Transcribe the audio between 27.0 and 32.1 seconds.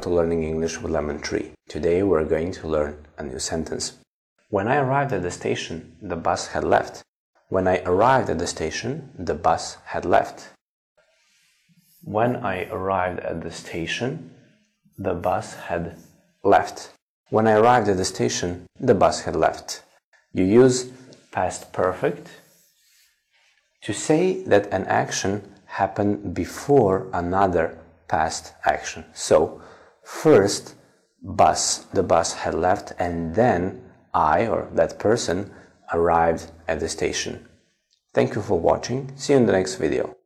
another past action. So, First, bus. The